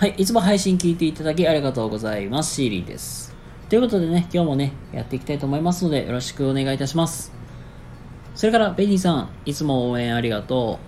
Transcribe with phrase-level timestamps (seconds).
[0.00, 2.54] はい、いつも配信聞いていただきありがとうございます。
[2.54, 3.36] シーリーです。
[3.68, 7.30] ということでね、今日もね、やっていきたいと思いますので、よろしくお願いいたします。
[8.34, 10.78] それから、ベニーさん、いつも応援ありがと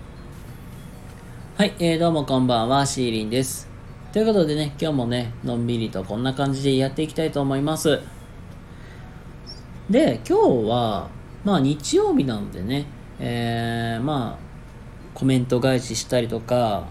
[1.57, 1.61] う。
[1.61, 3.69] はい、えー、どうもこんばんは、シーリンです。
[4.13, 7.99] ということでね、今日もね、のんびりとこんな感じでやっていきたいと思います。
[9.91, 11.09] で、今日は、
[11.45, 12.87] まあ日曜日なのでね、
[13.19, 14.43] えー、まあ、
[15.13, 16.87] コメント返ししたりとか、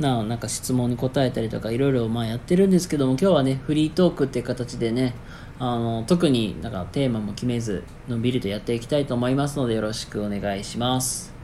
[0.00, 5.14] ななんか質問に答えたりとかいろいろまあやってるんですけども今日はねフリートークっていう形でね
[5.58, 11.34] あの特になんかテーマも決めずのんびりとやっていきたいと思いますのでよろしくお願いします。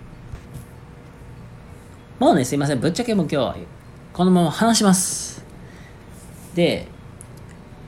[2.19, 2.81] もうねすいません。
[2.81, 3.57] ぶっちゃけもう今日は
[4.15, 5.45] このまま話します。
[6.55, 6.89] で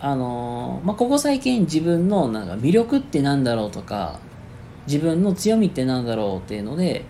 [0.00, 4.20] あのまあここ最近自分のなんか魅力ってなんだろうとか
[4.86, 7.06] 自分の強みってなんだろうっていうので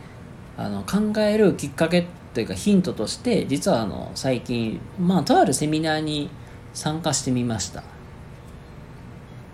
[0.56, 2.04] あの考えるきっかけっ
[2.38, 6.30] というかヒントとして実はあの最近まあとあるセミナーに
[6.72, 7.82] 参加してみました。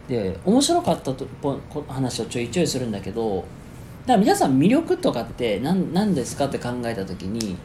[0.07, 3.47] で面白かったとぽ話をちょいちょいするんだけどだか
[4.09, 7.57] ら皆さん魅力とかって何何ですかって考えた時に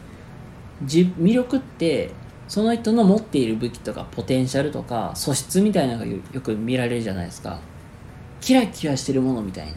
[0.85, 2.11] 魅力って
[2.47, 7.59] その人の持っている武器とかポテンシャルとか素質みたいなのがよく見られるじゃないですか。
[8.39, 9.73] キラキラしてるものみたいな。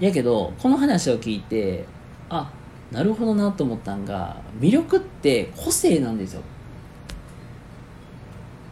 [0.00, 1.84] やけどこの話を聞いて
[2.30, 2.50] あ
[2.92, 6.42] なるほどなと思ったんが魅力って個性なんですよ。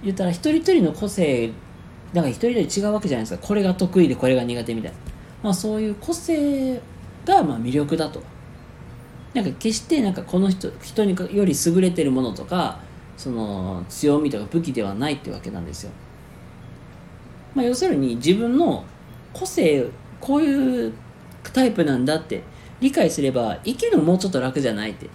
[0.03, 1.51] 言ったら一人一人の個性
[2.13, 3.47] だから一人一人違うわけじゃないですか。
[3.47, 4.99] これが得意でこれが苦手みたいな、
[5.43, 6.81] まあ、そういう個性
[7.25, 8.23] がまあ魅力だと。
[9.33, 12.81] なんか決してなんかこの人人により優れてるものとか
[13.17, 15.93] その強みとか武器ではないってわけなんですよ、
[17.55, 18.85] まあ、要するに自分の
[19.33, 19.87] 個性
[20.21, 20.93] こういう
[21.53, 22.43] タイプなんだって
[22.81, 25.09] 理解すれば生きるのもうちょっと楽じゃないって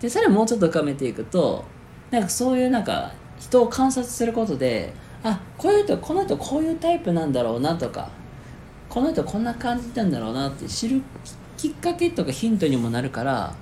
[0.00, 1.64] でそれをもうちょっと深めていくと
[2.10, 4.92] なんかそういうなんか人を観察することで
[5.22, 8.08] あこういう人この人こういうタイプなんだろうなとか
[8.88, 11.02] この人こんな感じなんだろうなって知る
[11.56, 13.54] きっかけとかヒントにもなるから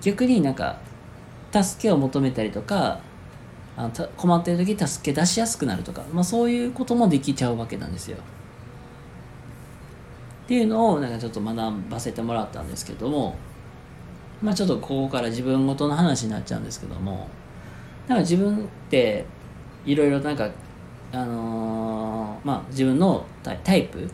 [0.00, 0.78] 逆になんか
[1.52, 3.00] 助けを求めたりとか
[3.76, 8.18] あの困ってる時助け出しやすくなるとか、まあ、そういうこともできちゃうわけなんですよ。
[10.50, 13.36] っていうのをなんかちょっと学ばせてもらったんですけども
[14.42, 17.28] まあちょっとここから自分ごとの話になっちゃうんですけども
[18.08, 19.24] なんか自分って
[19.86, 20.50] いろいろなんか
[21.12, 24.10] あのー、まあ自分のタイプ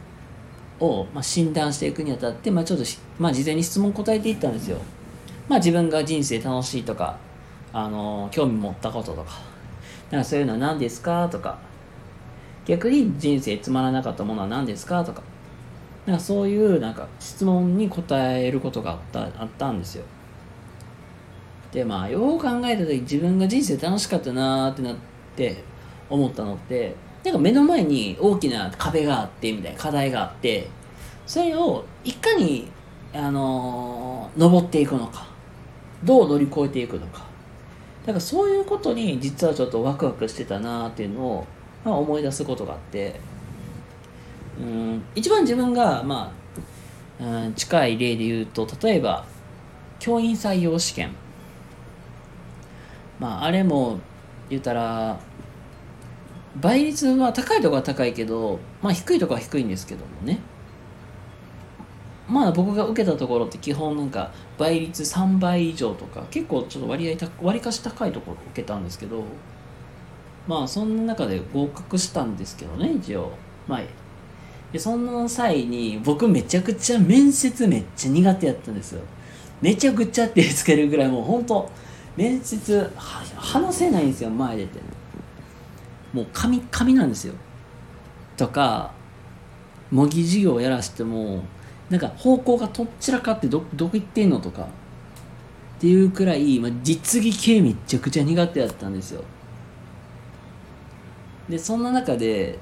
[0.78, 2.84] をまあ診断していくにあたってまあちょっと
[3.18, 4.76] まあ事前に質問答えていったんですよ。
[5.48, 7.16] まあ自分が人生楽しいとか
[7.72, 9.38] あのー、興味持ったこととか
[10.10, 11.56] なんかそういうのは何ですかとか
[12.66, 15.22] 逆に人生つまらなかったものは何ですかとか
[16.06, 20.04] なんかそういうなんか質問に答えることがあったあったんですよ。
[21.72, 24.96] でまあよう考えた時自分が人生楽しかったなーってなっ
[25.34, 25.64] て
[26.08, 26.94] 思ったのって
[27.24, 30.68] なんか目の前に大きな壁があってみたいな課題があって
[31.26, 32.68] それをいかに
[33.12, 35.26] あのー、登っていくのか
[36.04, 37.26] どう乗り越えていくのか。
[38.02, 41.46] だからそういうことに実はちょっとワクワクしてたなーっていうのを、
[41.84, 43.18] まあ、思い出すことがあって。
[44.58, 46.32] うん一番自分が、ま
[47.20, 49.24] あ、うん近い例で言うと例えば
[49.98, 51.10] 教員採用試験。
[53.18, 53.98] まああれも
[54.50, 55.18] 言ったら
[56.60, 60.38] 倍率は高いところは高いけど、まあ、低いところは低いんですけどもね。
[62.28, 69.22] まあ僕が受けたところって基本なんか倍率3倍以上とか結構ちょっと割合割かし高いところ受けたんですけど
[70.48, 73.32] まあそんな中で合格したんですけどね一応。
[73.68, 73.80] まあ
[74.76, 79.00] でその際に僕めちゃくちゃ面接めっちゃ苦手やったんですよ。
[79.62, 81.70] めちゃくちゃってつけるぐらいもう本当
[82.14, 84.80] 面接話せないんですよ前出て。
[86.12, 87.32] もう紙紙なんですよ。
[88.36, 88.92] とか
[89.90, 91.42] 模擬授業をやらしても
[91.88, 94.66] なんか方向がとっちらかってどどこ行ってんのとかっ
[95.80, 99.24] ていうくらい、まあ、実技系めちゃくちゃ苦手だったんですよ。
[101.48, 102.58] でそんな中で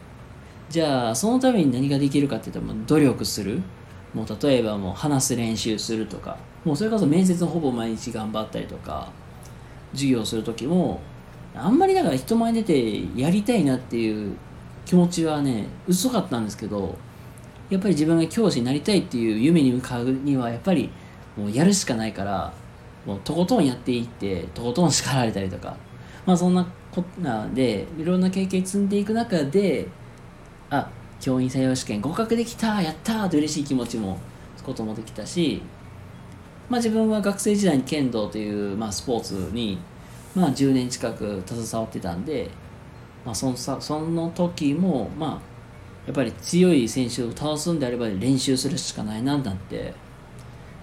[0.68, 3.60] じゃあそのために何ができるかって言ったら努力する。
[4.14, 6.36] もう例えばもう話す練習するとか。
[6.64, 9.10] もうそれこそ面接ほぼ毎日頑張ったりとか。
[9.92, 11.00] 授業する時も
[11.54, 14.36] あんまりだから人前に出てやりたいなっていう
[14.84, 16.98] 気持ちはね嘘かったんですけど
[17.70, 20.90] やっぱり自分が教師になりたいっていう夢に向かうにはやっぱり
[21.36, 22.52] もうやるしかないから
[23.06, 25.76] もうとことんやっていってとことん叱られたりとか。
[26.26, 29.86] まあそんなこなでいろんな経験積んでいく中で
[30.70, 30.90] あ
[31.20, 34.18] 教員採用試験合格できたやったーと嬉しい気持ちも
[34.56, 35.62] つこともできたし
[36.68, 39.78] まあ、自分は学生時代に剣道という、まあ、スポーツに、
[40.34, 42.50] まあ、10年近く携わってたんで、
[43.24, 45.30] まあ、そのさその時も、まあ、
[46.06, 49.92] やっぱり強い選手を倒すんであれば練習するしかないななんて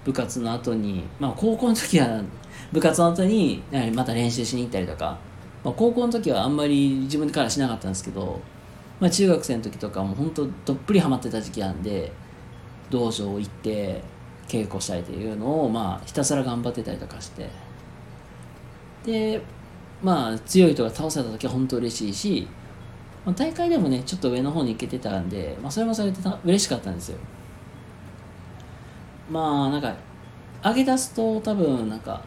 [0.05, 2.23] 部活の後に、まあ、高校の時は
[2.71, 3.63] 部活の後に
[3.93, 5.17] また練習しに行ったりとか、
[5.63, 8.39] まあ、高校の時はあんまり自分からしなかったんですけど、
[9.01, 12.11] まあ、中学生の時とかも本当どっぷりハマってた時期なんで
[12.91, 14.03] 道場行って
[14.47, 17.49] 稽古したいというのを、まあ、ひたすら頑張ってたりとかして。
[19.03, 19.41] で
[20.03, 22.47] まあ強い人が倒せた時は本当嬉しいし、
[23.25, 27.17] まあ、大会でもねちょっと上の方に行けてたんで、まあ、それもそれで嬉しかったんですよ。
[29.31, 29.95] まあなんか
[30.63, 32.23] 上げ出すと多分なんか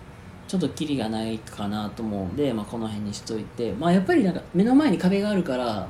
[0.49, 3.73] ちょっとキリがないかなと思うんで、まあ、この辺にしといて。
[3.73, 5.89] まあやっぱりなんか目の前に壁があるから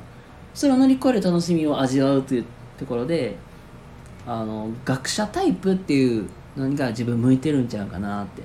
[0.55, 2.45] それを乗り越える楽しみを味わうという
[2.79, 3.35] ところで
[4.25, 8.41] あの学者タイプっていうのが自分向いてるんちゃうかなって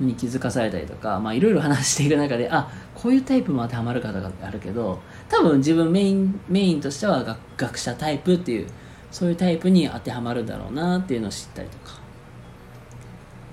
[0.00, 8.66] に気づかされたりとかまあいろいろ話していく中であこういうタイプも当てはまる方があるけど多分自分メインメインとしては学学者タイプっていう
[9.10, 12.02] そういうタイプに当てはまるだろうなっていうのを知ったりとか。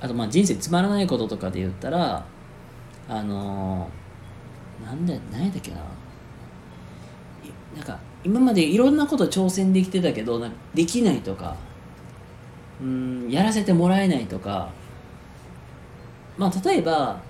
[0.01, 2.25] あとまあ人生つまらないこととかで言ったら
[3.07, 3.89] あの、
[4.86, 5.77] なんで何やったっけな。
[7.75, 10.42] なんか今までいろんなこと挑戦できてたけど
[10.74, 11.56] できないとか
[12.81, 14.69] うんやらせてもらえないとか
[16.38, 17.21] まあ例えば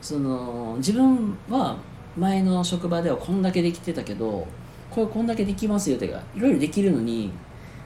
[0.00, 1.76] その自分は
[2.16, 4.46] 前の職場ではこんだけできてたけど
[4.90, 7.32] これこんだけできますよってかいろいろできるのに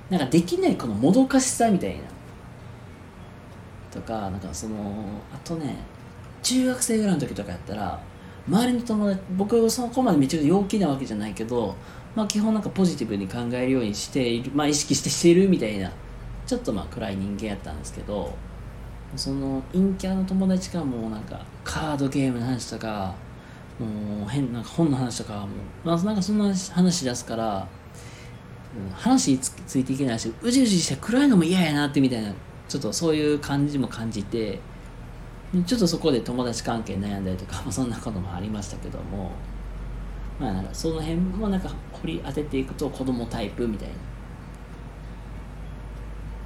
[0.09, 2.03] なんかできないこのもどかしさみたいな。
[3.93, 4.75] とかなんかその
[5.35, 5.77] あとね
[6.43, 8.01] 中学生ぐらいの時とかやったら
[8.49, 11.75] 周りの友達僕そこまでめちゃくちゃ陽気なわけじゃないけど
[12.15, 15.91] まあ、基本なんかポジティブに考えるようにしている、まあ、意識してしているみたいな
[16.47, 18.35] ちょっとまあ暗い人間やったんですけど
[19.17, 23.15] その陰キャの友達がもうなんかカードゲームの話とか
[23.79, 25.49] もう変なんか本の話とかもう、
[25.87, 27.67] まあ、なんかそんな話し出すから
[28.95, 32.33] 話つついていけないしうじうじして暗いのも嫌やなってみたいな
[32.69, 34.61] ちょっとそういう感じも感じて
[35.67, 39.33] ちょっとそこで友達関係悩んだりとか、 まあ、そんなこともありましたけども
[40.41, 43.95] まあなんかその辺もなんか掘り当てていくと子供タイプみたいな。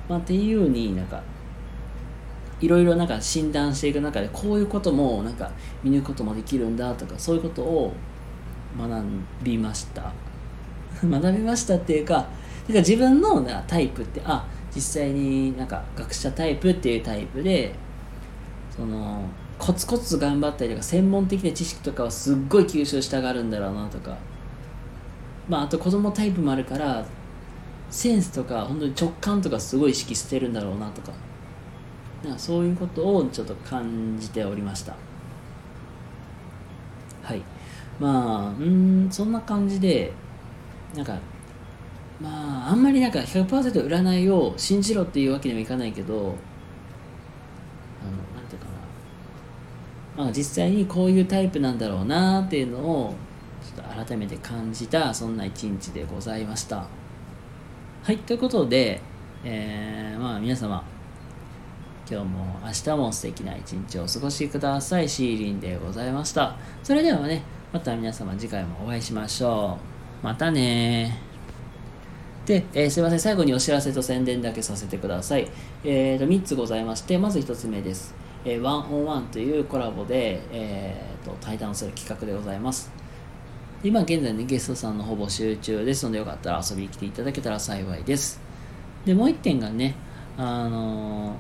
[0.08, 1.20] まあ、っていうようになんか
[2.61, 5.50] いろいろなんか診断していく中でこういうこともなんか
[5.82, 7.93] 見抜くこともできるんだとかそういうことを
[8.79, 9.05] 学
[9.43, 10.12] びました
[11.05, 12.26] 学びましたっていうか
[12.67, 17.75] てか自分のなタイプってあ実際になんか学者タイプっていうタイプで
[18.76, 19.23] その
[19.58, 24.17] コツコツ頑張ったりとか専門的な知識とかはすっごい吸収したがるんだろうなとか。
[25.49, 27.06] まああと子供タイプもあるから
[27.88, 31.12] センスとか本当に直感とかすごい意識してるんだろうなとか。
[32.25, 34.94] なんかそういうことをちょっと感じておりました。
[37.23, 37.43] はい。
[38.00, 40.12] まあうんそんな感じで
[40.94, 41.19] なんか
[42.20, 46.34] まああんまりなんか100%占いを信じろっていうわけにはいかないけどあの
[50.17, 53.15] まあ、実際にこういうタイプなんだろうなっていうのを
[53.63, 56.87] ちょっと改めて感じたそんな一日でございました。
[58.03, 59.01] はいということで、
[59.45, 60.83] えー、まあ皆様
[62.09, 65.09] 今日も明日も素敵な一日をお過ごしください。
[65.09, 66.57] シーリンでございました。
[66.83, 69.76] それではねまた皆様次回もお会いしましょ
[70.23, 70.25] う。
[70.25, 71.19] またね。
[72.47, 73.21] で、えー、すいません。
[73.21, 75.49] 最後にお知らせと宣伝だけさせてください。
[75.85, 78.14] えーと3つございましてまず1つ目です。
[78.49, 82.93] えー、ワンオンワンというコラボで、えーと、対談する企画でございます。
[83.83, 88.41] 今現在ね、ゲストさんの募集中ですので、よかったら遊びに来ていただけたら幸いです。
[89.05, 89.97] で、もう一点がね、
[90.38, 91.31] あの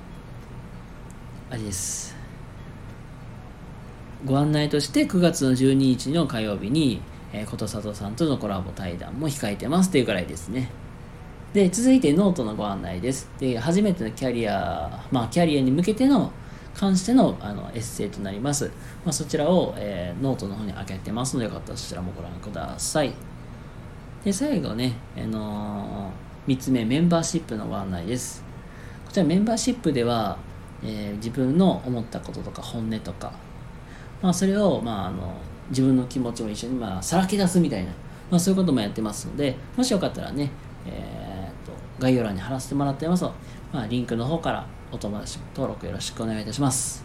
[1.50, 2.16] ー、あれです。
[4.24, 7.00] ご案内として9月の12日の火曜日に、
[7.32, 10.72] えー、ことさとさんとのコラボ対談も控えてますというくらいですね。
[11.52, 13.30] で、続いてノートのご案内です。
[13.38, 16.32] で、初めてのキャリア、まあ、キャリアに向けての
[16.76, 18.66] 関してのあのエッセイとなります。
[19.02, 23.14] まあ、そちらを、えー、ノートの方に開けてますので、よかったらそちらもご覧ください。
[24.22, 28.44] で、最後ね、あのー、3つ目、メンバーシップのご案内です。
[29.06, 30.36] こちらメンバーシップでは、
[30.84, 33.32] えー、自分の思ったこととか本音とか、
[34.20, 35.32] まあ、それを、まあ、あの
[35.70, 37.90] 自分の気持ちを一緒に、まあ、さらけ出すみたいな、
[38.30, 40.50] まあ、そういうこともやってますので、もしよかったらね、
[40.86, 41.35] えー、
[41.98, 43.34] 概要欄に貼らせてもらっていますので、
[43.72, 47.04] まあ、リンクの方からお友達登録よろしくお願いいたします。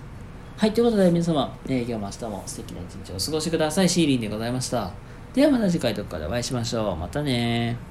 [0.57, 3.89] はい、ということで皆様、えー、今日も明日も素敵な一日をお過ごしください。
[3.89, 4.91] シーリンでございました。
[5.33, 6.95] ではまた次回どこかでお会いしましょう。
[6.97, 7.90] またね